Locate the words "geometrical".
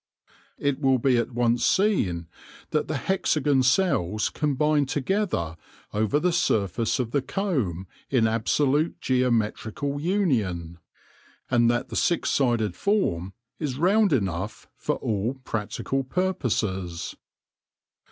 8.99-10.01